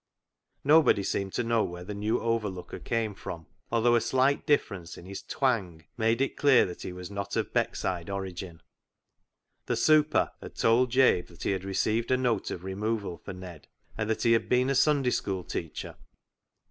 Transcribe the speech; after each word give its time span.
Nobody 0.63 1.03
seemed 1.03 1.33
to 1.33 1.43
know 1.43 1.63
where 1.63 1.83
the 1.83 1.93
new 1.93 2.19
overlooker 2.19 2.79
came 2.79 3.13
from, 3.13 3.45
although 3.71 3.93
a 3.95 4.01
slight 4.01 4.47
difference 4.47 4.97
in 4.97 5.05
his" 5.05 5.21
twang" 5.37 5.85
made 5.95 6.21
it 6.21 6.35
clear 6.37 6.65
that 6.65 6.81
he 6.81 6.91
was 6.91 7.11
not 7.11 7.35
of 7.35 7.53
Beckside 7.53 8.09
origin. 8.09 8.63
The" 9.67 9.75
super" 9.75 10.31
had 10.41 10.55
told 10.55 10.89
Jabe 10.89 11.27
that 11.27 11.43
he 11.43 11.51
had 11.51 11.63
received 11.63 12.09
a 12.09 12.17
note 12.17 12.49
of 12.49 12.63
removal 12.63 13.19
for 13.19 13.31
Ned, 13.33 13.67
and 13.95 14.09
that 14.09 14.23
he 14.23 14.31
had 14.31 14.49
been 14.49 14.71
a 14.71 14.73
Sunday 14.75 15.11
School 15.11 15.43
teacher. 15.43 15.97